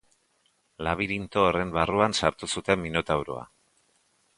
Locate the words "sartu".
2.23-2.53